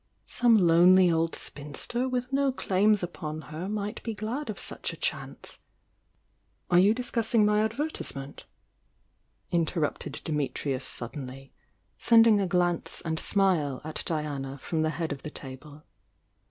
[0.25, 4.97] Some lonely old spinster with no claims upon her might be glad of such a
[4.97, 5.59] chance
[6.71, 8.45] ".„„.."Are you discussing my advertisement?
[9.53, 11.53] mter rupted Dimitrius suddenly,
[11.99, 15.83] sending a glance and smile at Diana from the head of the table.